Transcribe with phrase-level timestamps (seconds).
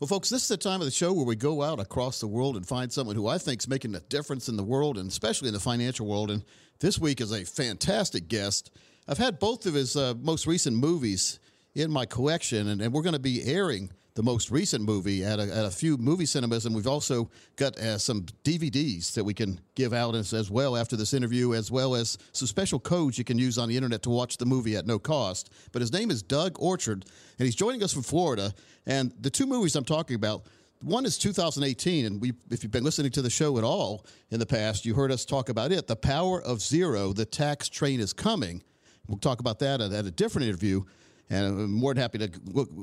[0.00, 2.26] Well, folks, this is the time of the show where we go out across the
[2.26, 5.08] world and find someone who I think is making a difference in the world and
[5.08, 6.30] especially in the financial world.
[6.30, 6.44] And
[6.80, 8.70] this week is a fantastic guest.
[9.06, 11.38] I've had both of his uh, most recent movies
[11.74, 15.38] in my collection, and, and we're going to be airing the most recent movie at
[15.38, 19.32] a, at a few movie cinemas, and we've also got uh, some DVDs that we
[19.32, 23.16] can give out as, as well after this interview, as well as some special codes
[23.16, 25.50] you can use on the internet to watch the movie at no cost.
[25.72, 27.06] But his name is Doug Orchard,
[27.38, 28.52] and he's joining us from Florida.
[28.86, 30.46] And the two movies I'm talking about.
[30.82, 34.40] One is 2018, and we, if you've been listening to the show at all in
[34.40, 35.86] the past, you heard us talk about it.
[35.86, 38.64] The Power of Zero, the tax train is coming.
[39.06, 40.82] We'll talk about that at, at a different interview
[41.30, 42.28] and I'm more than happy to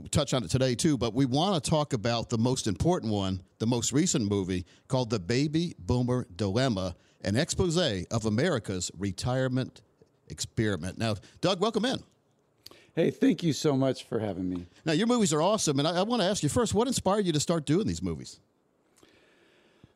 [0.09, 0.97] touch on it today too.
[0.97, 5.09] But we want to talk about the most important one, the most recent movie called
[5.09, 9.81] "The Baby Boomer Dilemma," an expose of America's retirement
[10.27, 10.97] experiment.
[10.97, 11.99] Now, Doug, welcome in.
[12.95, 14.65] Hey, thank you so much for having me.
[14.83, 17.25] Now, your movies are awesome, and I, I want to ask you first: what inspired
[17.25, 18.39] you to start doing these movies?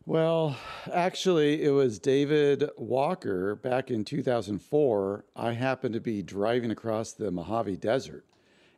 [0.05, 0.57] Well,
[0.91, 5.23] actually, it was David Walker back in 2004.
[5.33, 8.25] I happened to be driving across the Mojave Desert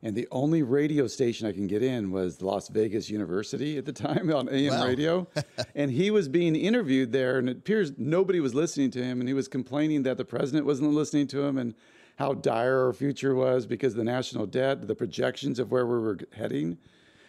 [0.06, 3.92] and the only radio station I can get in was Las Vegas University at the
[3.92, 4.86] time on AM wow.
[4.86, 5.28] radio.
[5.76, 9.28] and he was being interviewed there, and it appears nobody was listening to him, and
[9.28, 11.74] he was complaining that the president wasn't listening to him and
[12.18, 15.98] how dire our future was because of the national debt, the projections of where we
[15.98, 16.78] were heading.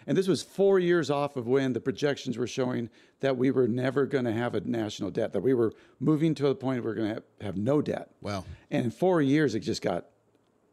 [0.07, 3.67] And this was four years off of when the projections were showing that we were
[3.67, 6.93] never going to have a national debt, that we were moving to a point where
[6.93, 8.11] we are going to have, have no debt.
[8.21, 8.45] Wow.
[8.71, 10.05] And in four years, it just got,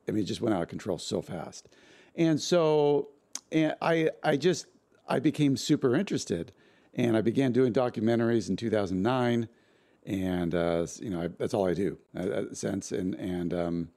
[0.05, 1.69] I mean, it just went out of control so fast.
[2.15, 3.09] And so
[3.53, 4.65] and I, I just,
[5.07, 6.51] I became super interested
[6.95, 9.47] and I began doing documentaries in 2009.
[10.05, 12.91] And, uh, you know, I, that's all I do, uh, sense.
[12.91, 13.89] And, and, um,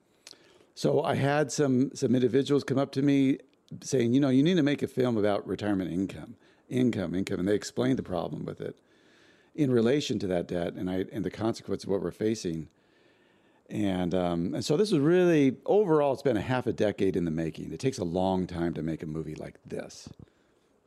[0.75, 3.39] so I had some, some individuals come up to me
[3.81, 6.37] saying, you know, you need to make a film about retirement income,
[6.69, 7.41] income, income.
[7.41, 8.77] And they explained the problem with it
[9.55, 12.69] in relation to that debt and I, and the consequence of what we're facing.
[13.69, 17.25] And, um, and so this is really, overall, it's been a half a decade in
[17.25, 17.73] the making.
[17.73, 20.09] It takes a long time to make a movie like this.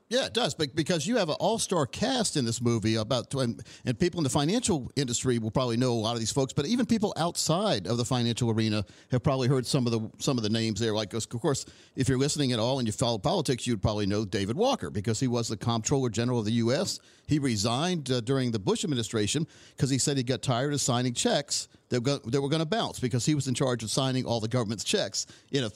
[0.09, 3.62] Yeah, it does, but because you have an all-star cast in this movie about and,
[3.86, 6.66] and people in the financial industry will probably know a lot of these folks, but
[6.66, 10.44] even people outside of the financial arena have probably heard some of the some of
[10.44, 10.96] the names there.
[10.96, 11.64] Like, of course,
[11.96, 15.19] if you're listening at all and you follow politics, you'd probably know David Walker because
[15.19, 17.00] he was the Comptroller General of the U.S.
[17.28, 19.46] He resigned uh, during the Bush administration
[19.78, 23.00] because he said he got tired of signing checks that, that were going to bounce
[23.00, 25.69] because he was in charge of signing all the government's checks in a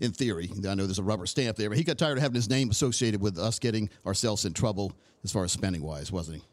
[0.00, 0.50] in theory.
[0.68, 2.70] I know there's a rubber stamp there, but he got tired of having his name
[2.70, 6.44] associated with us getting ourselves in trouble as far as spending wise, wasn't he?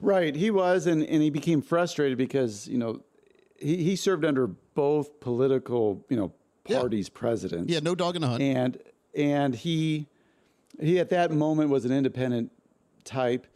[0.00, 3.00] Right, he was, and, and he became frustrated because you know
[3.58, 6.32] he, he served under both political you know
[6.64, 7.18] parties' yeah.
[7.18, 7.72] presidents.
[7.72, 8.42] Yeah, no dog in the hunt.
[8.42, 8.78] And
[9.14, 10.06] and he
[10.80, 12.52] he at that moment was an independent
[13.04, 13.46] type,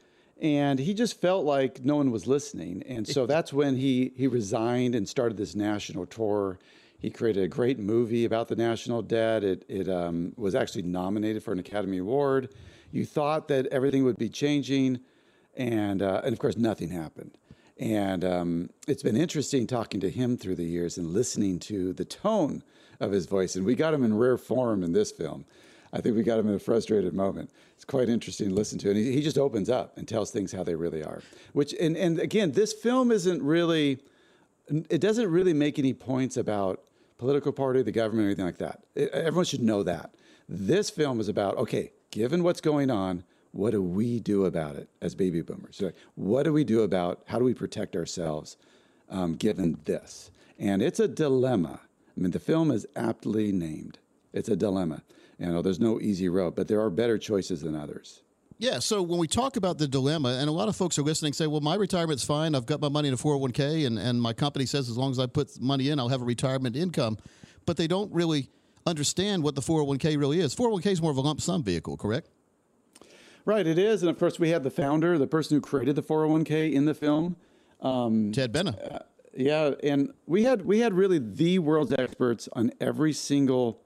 [0.41, 4.27] and he just felt like no one was listening, and so that's when he he
[4.27, 6.59] resigned and started this national tour
[6.99, 9.45] he created a great movie about the national debt.
[9.45, 12.53] It, it um, was actually nominated for an Academy Award.
[12.91, 15.01] You thought that everything would be changing,
[15.57, 17.39] and, uh, and of course, nothing happened.
[17.79, 22.05] And um, it's been interesting talking to him through the years and listening to the
[22.05, 22.65] tone
[22.99, 23.55] of his voice.
[23.55, 25.45] And we got him in rare form in this film.
[25.93, 27.51] I think we got him in a frustrated moment.
[27.77, 28.89] It's quite interesting to listen to.
[28.89, 31.23] And he, he just opens up and tells things how they really are.
[31.53, 34.01] Which, and, and again, this film isn't really,
[34.91, 36.83] it doesn't really make any points about
[37.19, 38.84] political party, the government, or anything like that.
[38.95, 40.15] It, everyone should know that.
[40.49, 44.88] This film is about okay, given what's going on, what do we do about it
[45.03, 45.82] as baby boomers?
[46.15, 48.56] What do we do about how do we protect ourselves
[49.11, 50.31] um, given this?
[50.59, 51.81] And it's a dilemma.
[52.17, 53.99] I mean, the film is aptly named.
[54.32, 55.03] It's a dilemma.
[55.38, 58.23] You know, there's no easy road, but there are better choices than others.
[58.58, 58.81] Yeah.
[58.81, 61.46] So when we talk about the dilemma, and a lot of folks are listening say,
[61.46, 62.55] well, my retirement's fine.
[62.55, 65.19] I've got my money in a 401k, and, and my company says as long as
[65.19, 67.19] I put money in, I'll have a retirement income.
[67.66, 68.50] But they don't really
[68.84, 70.56] understand what the 401k really is.
[70.56, 72.31] 401k is more of a lump sum vehicle, correct?
[73.44, 74.02] Right, it is.
[74.02, 76.94] And of course, we have the founder, the person who created the 401k in the
[76.94, 77.37] film.
[77.81, 78.94] Um, Ted Benna.
[78.94, 78.99] Uh,
[79.34, 79.72] yeah.
[79.82, 83.81] And we had, we had really the world's experts on every single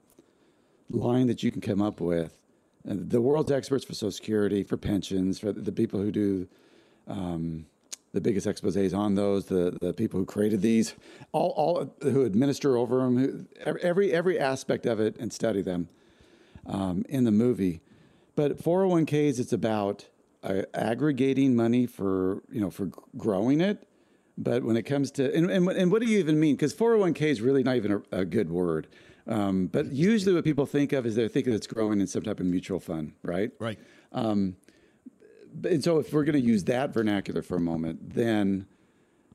[0.89, 2.42] line that you can come up with.
[2.85, 6.47] The world's experts for Social Security, for pensions, for the people who do
[7.07, 7.65] um,
[8.13, 10.93] the biggest exposés on those, the, the people who created these,
[11.31, 13.45] all, all who administer over them, who,
[13.81, 15.89] every, every aspect of it and study them
[16.67, 17.81] um, in the movie.
[18.35, 20.07] But 401ks, it's about
[20.43, 23.87] uh, aggregating money for, you know, for growing it.
[24.37, 26.55] But when it comes to, and, and, and what do you even mean?
[26.55, 28.87] Because 401k is really not even a, a good word.
[29.27, 32.39] Um, but usually, what people think of is they're thinking it's growing in some type
[32.39, 33.51] of mutual fund, right?
[33.59, 33.79] Right.
[34.11, 34.57] Um,
[35.63, 38.67] and so, if we're going to use that vernacular for a moment, then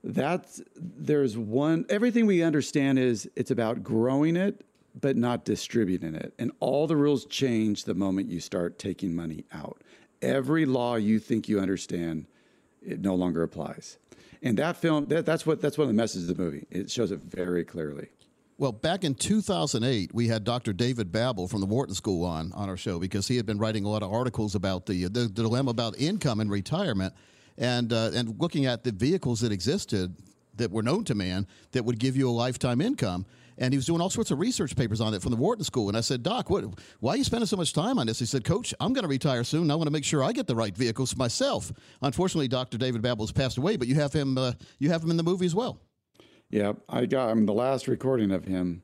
[0.05, 1.87] that's there's one.
[1.88, 4.64] Everything we understand is it's about growing it,
[4.99, 6.35] but not distributing it.
[6.38, 9.82] And all the rules change the moment you start taking money out.
[10.20, 12.26] Every law you think you understand,
[12.82, 13.99] it no longer applies.
[14.43, 16.67] And that film, that, that's what that's one of the messages of the movie.
[16.70, 18.08] It shows it very clearly.
[18.61, 20.73] Well, back in 2008, we had Dr.
[20.73, 23.85] David Babbel from the Wharton School on on our show because he had been writing
[23.85, 27.15] a lot of articles about the the, the dilemma about income and retirement,
[27.57, 30.17] and uh, and looking at the vehicles that existed
[30.57, 33.27] that were known to man that would give you a lifetime income.
[33.61, 35.89] And he was doing all sorts of research papers on it from the Wharton School.
[35.89, 36.65] And I said, Doc, what,
[37.01, 38.21] why are you spending so much time on this?
[38.21, 39.69] He said, Coach, I'm going to retire soon.
[39.69, 41.73] I want to make sure I get the right vehicles myself.
[42.01, 42.79] Unfortunately, Dr.
[42.79, 44.39] David Babbel has passed away, but you have him.
[44.39, 45.81] Uh, you have him in the movie as well.
[46.50, 48.83] Yeah, I got I'm the last recording of him,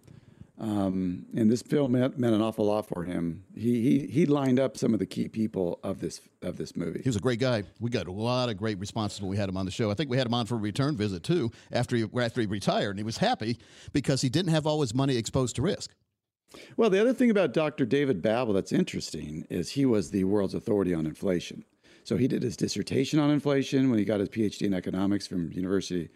[0.59, 3.43] um, and this film meant, meant an awful lot for him.
[3.55, 7.01] He, he he lined up some of the key people of this of this movie.
[7.03, 7.63] He was a great guy.
[7.81, 9.91] We got a lot of great responses when we had him on the show.
[9.91, 12.47] I think we had him on for a return visit too after he after he
[12.47, 13.59] retired, and he was happy
[13.95, 15.91] because he didn't have all his money exposed to risk.
[16.77, 17.85] Well, the other thing about Dr.
[17.87, 21.65] David Babbel that's interesting is he was the world's authority on inflation.
[22.05, 25.51] So he did his dissertation on inflation when he got his PhD in economics from
[25.51, 26.11] University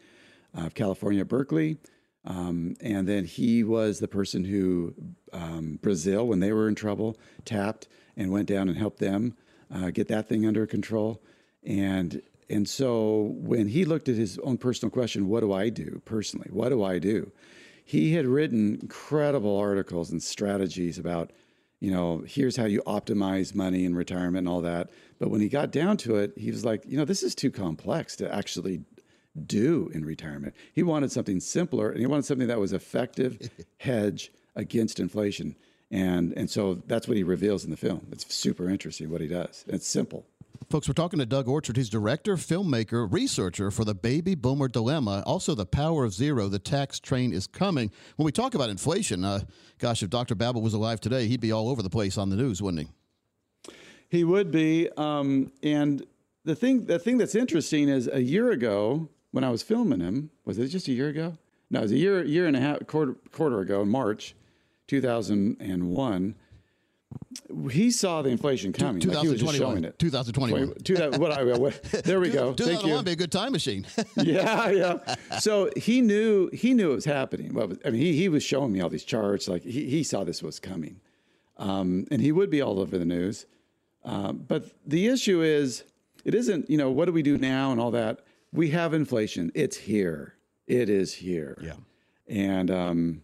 [0.55, 1.79] of California, Berkeley.
[2.25, 4.95] Um, and then he was the person who
[5.33, 9.35] um, Brazil, when they were in trouble, tapped and went down and helped them
[9.73, 11.23] uh, get that thing under control.
[11.65, 16.01] And and so when he looked at his own personal question, what do I do
[16.05, 16.49] personally?
[16.51, 17.31] What do I do?
[17.85, 21.31] He had written incredible articles and strategies about,
[21.81, 24.91] you know, here's how you optimize money in retirement and all that.
[25.19, 27.51] But when he got down to it, he was like, you know, this is too
[27.51, 28.81] complex to actually
[29.47, 30.55] do in retirement.
[30.73, 35.57] He wanted something simpler and he wanted something that was effective hedge against inflation.
[35.91, 38.09] And and so that's what he reveals in the film.
[38.13, 39.65] It's super interesting what he does.
[39.69, 40.27] It's simple.
[40.71, 41.79] Folks, we're talking to Doug Orchard.
[41.79, 46.49] He's director, filmmaker, researcher for the Baby Boomer Dilemma, also the Power of Zero.
[46.49, 47.91] The tax train is coming.
[48.17, 49.41] When we talk about inflation, uh,
[49.79, 50.35] gosh, if Dr.
[50.35, 53.73] Babbitt was alive today, he'd be all over the place on the news, wouldn't he?
[54.11, 54.91] He would be.
[54.99, 56.05] Um, and
[56.45, 59.09] the thing, the thing that's interesting is a year ago,
[59.39, 61.39] when I was filming him, was it just a year ago?
[61.71, 64.35] No, it was a year, year and a half, quarter, quarter ago, in March
[64.89, 66.35] 2001.
[67.71, 69.01] He saw the inflation coming.
[69.01, 69.97] Like he was just showing it.
[70.01, 70.75] 2021.
[70.75, 72.53] 20, what, I, what, there we go.
[72.59, 73.01] Thank you.
[73.05, 73.87] be a good time machine.
[74.17, 75.15] yeah, yeah.
[75.39, 77.55] So he knew he knew it was happening.
[77.55, 79.47] Well, I mean, he, he was showing me all these charts.
[79.47, 81.01] Like he, he saw this was coming,
[81.59, 83.47] um, and he would be all over the news.
[84.05, 85.85] Um, but the issue is,
[86.25, 86.69] it isn't.
[86.69, 89.51] You know, what do we do now and all that we have inflation.
[89.55, 90.35] It's here.
[90.67, 91.59] It is here.
[91.61, 91.75] Yeah.
[92.29, 93.23] And um,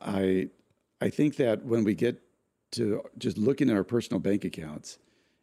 [0.00, 0.48] I
[1.00, 2.22] I think that when we get
[2.72, 4.98] to just looking at our personal bank accounts,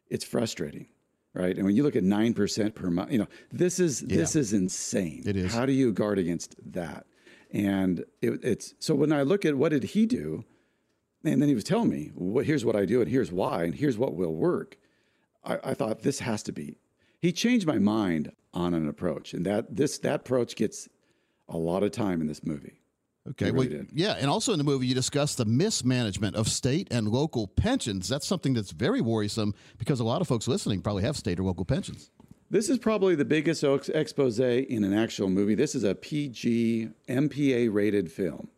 [0.08, 0.86] it's frustrating,
[1.32, 1.56] right?
[1.56, 4.16] And when you look at nine percent per month, you know this is yeah.
[4.16, 5.22] this is insane.
[5.24, 5.54] It is.
[5.54, 7.06] How do you guard against that?
[7.52, 10.44] And it, it's so when I look at what did he do,
[11.22, 13.74] and then he was telling me, well, here's what I do, and here's why, and
[13.74, 14.76] here's what will work.
[15.44, 16.76] I, I thought this has to be
[17.24, 20.90] he changed my mind on an approach, and that this that approach gets
[21.48, 22.82] a lot of time in this movie.
[23.30, 26.86] Okay, really well, yeah, and also in the movie you discuss the mismanagement of state
[26.90, 28.08] and local pensions.
[28.08, 31.44] That's something that's very worrisome because a lot of folks listening probably have state or
[31.44, 32.10] local pensions.
[32.50, 35.54] This is probably the biggest expose in an actual movie.
[35.54, 38.48] This is a PG, MPA rated film,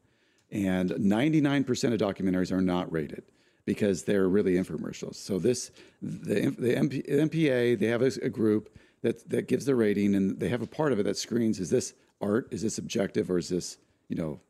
[0.51, 3.23] and 99% of documentaries are not rated
[3.67, 5.17] because they're really infomercials.
[5.17, 5.71] So this
[6.01, 10.41] the the MP, MPA they have a, a, group that that gives the rating and
[10.41, 11.93] they have a part of it that screens is this
[12.23, 13.77] art is this objective or is this
[14.09, 14.41] you know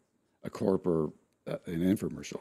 [0.44, 1.12] a corp or
[1.48, 2.40] uh, an infomercial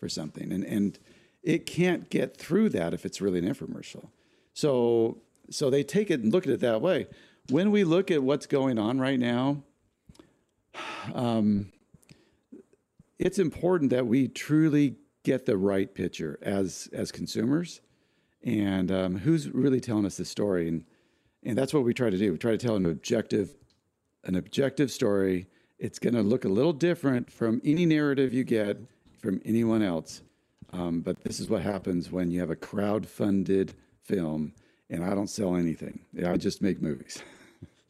[0.00, 0.98] for something and and
[1.42, 4.08] it can't get through that if it's really an infomercial.
[4.54, 5.18] So
[5.50, 7.08] so they take it and look at it that way.
[7.50, 9.64] When we look at what's going on right now,
[11.12, 11.72] um,
[13.18, 17.80] it's important that we truly get the right picture as as consumers,
[18.42, 20.84] and um, who's really telling us the story, and
[21.42, 22.32] and that's what we try to do.
[22.32, 23.54] We try to tell an objective,
[24.24, 25.46] an objective story.
[25.78, 28.78] It's going to look a little different from any narrative you get
[29.20, 30.22] from anyone else,
[30.72, 34.52] Um, but this is what happens when you have a crowd-funded film,
[34.90, 36.00] and I don't sell anything.
[36.26, 37.22] I just make movies.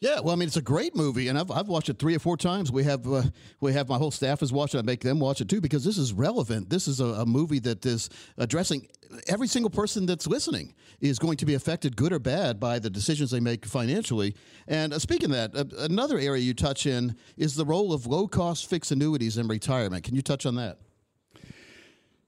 [0.03, 2.19] Yeah, well, I mean, it's a great movie, and I've, I've watched it three or
[2.19, 2.73] four times.
[2.73, 3.23] We have uh,
[3.61, 4.81] we have my whole staff is watching.
[4.81, 6.71] I make them watch it too because this is relevant.
[6.71, 8.89] This is a, a, movie that is addressing
[9.29, 12.91] every single person that's listening is going to be affected, good or bad, by the
[12.91, 14.35] decisions they make financially.
[14.67, 18.05] And uh, speaking of that, uh, another area you touch in is the role of
[18.05, 20.03] low cost fixed annuities in retirement.
[20.03, 20.79] Can you touch on that?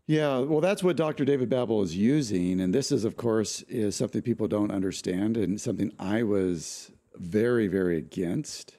[0.07, 1.25] Yeah, well, that's what Dr.
[1.25, 5.61] David Babbel is using, and this is, of course, is something people don't understand, and
[5.61, 8.77] something I was very, very against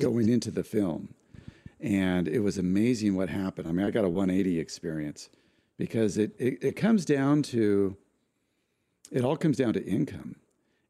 [0.00, 1.14] going into the film.
[1.80, 3.68] And it was amazing what happened.
[3.68, 5.28] I mean, I got a 180 experience
[5.78, 7.96] because it, it, it comes down to,
[9.10, 10.36] it all comes down to income.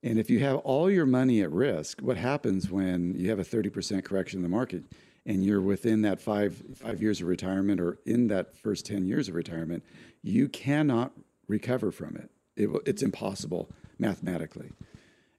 [0.02, 3.44] And if you have all your money at risk, what happens when you have a
[3.44, 4.84] 30% correction in the market
[5.24, 9.28] and you're within that five, five years of retirement or in that first 10 years
[9.28, 9.82] of retirement,
[10.22, 11.10] you cannot
[11.48, 12.30] recover from it.
[12.56, 14.70] it it's impossible mathematically.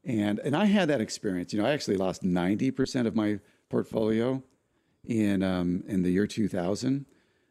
[0.08, 1.54] And and I had that experience.
[1.54, 4.42] You know, I actually lost ninety percent of my portfolio
[5.08, 7.06] in um, in the year 2000,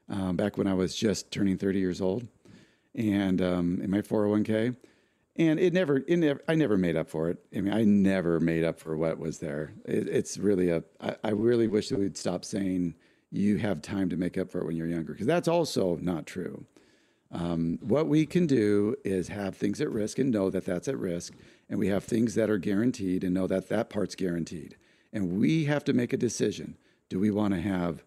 [0.08, 2.26] um, back when I was just turning 30 years old,
[2.94, 4.76] and um, in my 401k.
[5.38, 7.38] And it never, it never, I never made up for it.
[7.54, 9.74] I mean, I never made up for what was there.
[9.84, 10.82] It, it's really a.
[11.00, 12.94] I, I really wish that we'd stop saying
[13.30, 16.24] you have time to make up for it when you're younger, because that's also not
[16.24, 16.64] true.
[17.32, 20.96] Um, what we can do is have things at risk and know that that's at
[20.96, 21.34] risk,
[21.68, 24.76] and we have things that are guaranteed and know that that part's guaranteed.
[25.12, 26.76] And we have to make a decision.
[27.08, 28.04] Do we want to have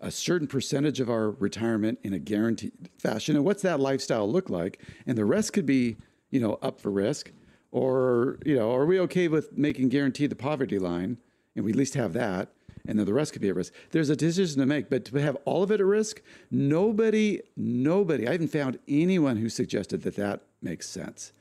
[0.00, 3.36] a certain percentage of our retirement in a guaranteed fashion?
[3.36, 4.82] And what's that lifestyle look like?
[5.06, 5.96] And the rest could be,
[6.30, 7.32] you know, up for risk.
[7.70, 11.18] Or, you know, are we okay with making guaranteed the poverty line?
[11.54, 12.50] And we at least have that
[12.88, 13.74] and then the rest could be at risk.
[13.90, 18.26] There's a decision to make, but to have all of it at risk, nobody, nobody,
[18.26, 21.32] I haven't found anyone who suggested that that makes sense.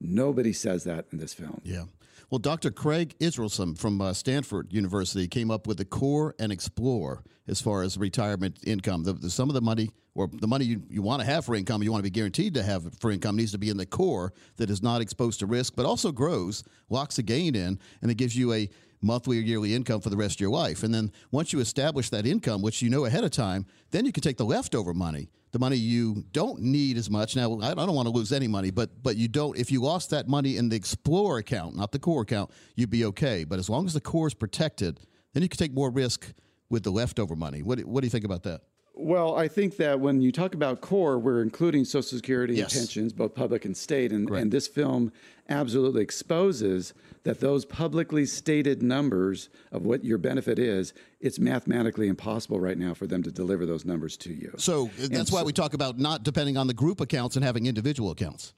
[0.00, 1.60] Nobody says that in this film.
[1.64, 1.84] Yeah.
[2.30, 2.70] Well, Dr.
[2.70, 7.82] Craig Israelsen from uh, Stanford University came up with the core and explore as far
[7.82, 9.04] as retirement income.
[9.04, 11.54] The, the, some of the money or the money you, you want to have for
[11.54, 13.86] income, you want to be guaranteed to have for income, needs to be in the
[13.86, 18.10] core that is not exposed to risk, but also grows, locks a gain in, and
[18.10, 18.68] it gives you a
[19.02, 20.82] monthly or yearly income for the rest of your life.
[20.82, 24.12] And then once you establish that income, which you know ahead of time, then you
[24.12, 27.34] can take the leftover money, the money you don't need as much.
[27.34, 29.56] Now, I don't want to lose any money, but but you don't.
[29.56, 33.06] If you lost that money in the Explore account, not the core account, you'd be
[33.06, 33.44] okay.
[33.44, 35.00] But as long as the core is protected,
[35.32, 36.30] then you can take more risk
[36.68, 37.62] with the leftover money.
[37.62, 38.60] What what do you think about that?
[38.98, 42.72] Well, I think that when you talk about core, we're including Social Security yes.
[42.72, 44.10] and pensions, both public and state.
[44.10, 45.12] And, and, this film
[45.50, 52.58] absolutely exposes that those publicly stated numbers of what your benefit is, it's mathematically impossible
[52.58, 54.54] right now for them to deliver those numbers to you.
[54.56, 57.44] So uh, that's and why we talk about not depending on the group accounts and
[57.44, 58.54] having individual accounts.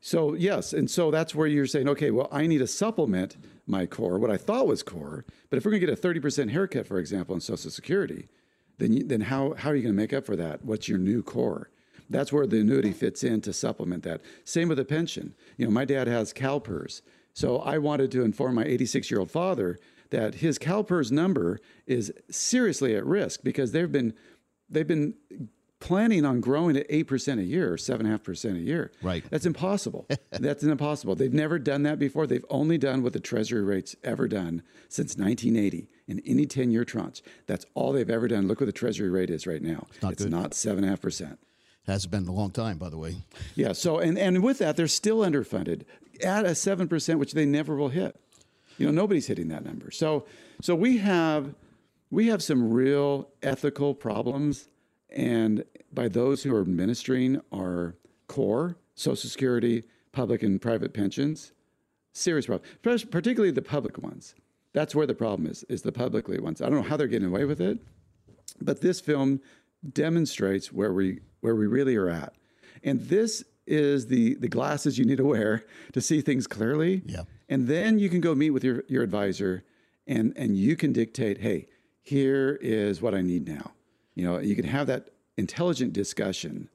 [0.00, 0.72] So, yes.
[0.72, 4.30] And so that's where you're saying, okay, well, I need to supplement my core, what
[4.30, 5.26] I thought was core.
[5.50, 8.28] But if we're going to get a 30% haircut, for example, on Social Security,
[8.78, 10.64] then you, then how how are you going to make up for that?
[10.64, 11.70] What's your new core?
[12.08, 14.20] That's where the annuity fits in to supplement that.
[14.44, 15.34] Same with the pension.
[15.56, 17.02] You know, my dad has CalPERS,
[17.32, 19.78] so I wanted to inform my 86 year old father
[20.10, 24.14] that his CalPERS number is seriously at risk because they've been
[24.68, 25.14] they've been
[25.78, 28.92] planning on growing at 8% a year or 7.5% a year.
[29.02, 29.22] Right.
[29.30, 30.06] That's impossible.
[30.30, 31.14] That's impossible.
[31.14, 32.26] They've never done that before.
[32.26, 36.84] They've only done what the Treasury rate's ever done since 1980 in any 10 year
[36.84, 37.22] tranche.
[37.46, 38.48] That's all they've ever done.
[38.48, 39.86] Look what the Treasury rate is right now.
[39.90, 41.38] It's not, it's not 7.5%.
[41.86, 43.16] Has been a long time, by the way.
[43.54, 43.72] Yeah.
[43.72, 45.82] So, and, and with that, they're still underfunded
[46.22, 48.18] at a 7%, which they never will hit.
[48.78, 49.90] You know, nobody's hitting that number.
[49.90, 50.26] So,
[50.60, 51.54] so we have,
[52.10, 54.68] we have some real ethical problems
[55.10, 57.94] and by those who are administering our
[58.28, 61.52] core, Social Security, public and private pensions,
[62.12, 64.34] serious problem, particularly the public ones.
[64.76, 66.60] That's where the problem is, is the publicly ones.
[66.60, 67.78] I don't know how they're getting away with it,
[68.60, 69.40] but this film
[69.90, 72.34] demonstrates where we where we really are at.
[72.84, 75.64] And this is the the glasses you need to wear
[75.94, 77.00] to see things clearly.
[77.06, 77.22] Yeah.
[77.48, 79.64] And then you can go meet with your, your advisor
[80.06, 81.68] and and you can dictate, hey,
[82.02, 83.72] here is what I need now.
[84.14, 86.68] You know, you can have that intelligent discussion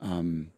[0.00, 0.52] um,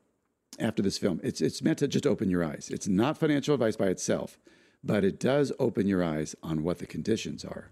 [0.59, 1.21] after this film.
[1.25, 2.69] It's it's meant to just open your eyes.
[2.71, 4.39] It's not financial advice by itself,
[4.85, 7.71] but it does open your eyes on what the conditions are.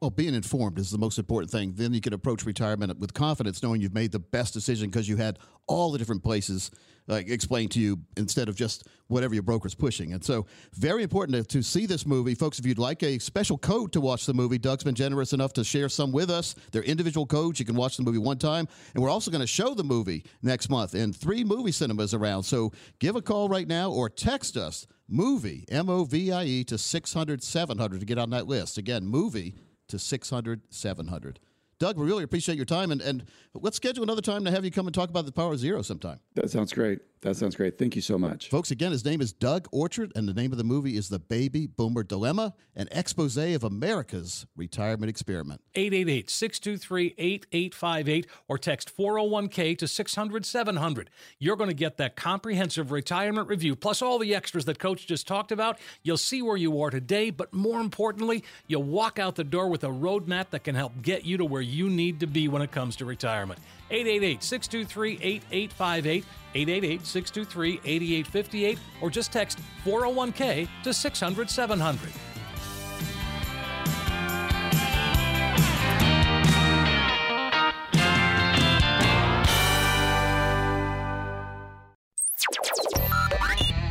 [0.00, 1.72] Well, being informed is the most important thing.
[1.74, 5.16] Then you can approach retirement with confidence, knowing you've made the best decision because you
[5.16, 6.70] had all the different places
[7.10, 10.12] uh, explained to you instead of just whatever your broker's pushing.
[10.12, 12.36] And so, very important to, to, see this movie.
[12.36, 15.52] Folks, if you'd like a special code to watch the movie, Doug's been generous enough
[15.54, 16.54] to share some with us.
[16.70, 17.58] They're individual codes.
[17.58, 18.68] You can watch the movie one time.
[18.94, 22.44] And we're also going to show the movie next month in three movie cinemas around.
[22.44, 26.64] So, give a call right now or text us movie, M O V I E,
[26.64, 28.78] to 600 700 to get on that list.
[28.78, 29.54] Again, movie
[29.88, 31.40] to 600 700.
[31.78, 33.24] Doug, we really appreciate your time, and, and
[33.54, 36.18] let's schedule another time to have you come and talk about the Power Zero sometime.
[36.34, 36.98] That sounds great.
[37.20, 37.78] That sounds great.
[37.78, 38.48] Thank you so much.
[38.48, 41.18] Folks, again, his name is Doug Orchard, and the name of the movie is The
[41.18, 45.60] Baby Boomer Dilemma, an expose of America's retirement experiment.
[45.74, 51.10] 888 623 8858 or text 401k to 600 700.
[51.38, 55.26] You're going to get that comprehensive retirement review, plus all the extras that Coach just
[55.26, 55.78] talked about.
[56.02, 59.84] You'll see where you are today, but more importantly, you'll walk out the door with
[59.84, 62.70] a roadmap that can help get you to where you need to be when it
[62.70, 63.60] comes to retirement.
[63.90, 72.10] 888 623 8858, 888 623 8858, or just text 401k to 600 700.